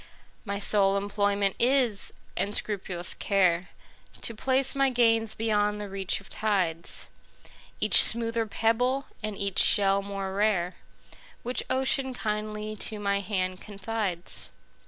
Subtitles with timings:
[0.45, 3.69] My sole employment is, and scrupulous care,
[4.21, 10.33] To place my gains beyond the reach of tides,—Each smoother pebble, and each shell more
[10.33, 10.77] rare,
[11.43, 14.49] Which Ocean kindly to my hand confides.